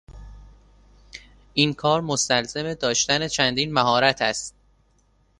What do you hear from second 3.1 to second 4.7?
چندین مهارت است.